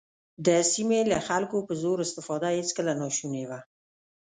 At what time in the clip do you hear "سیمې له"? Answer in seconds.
0.71-1.19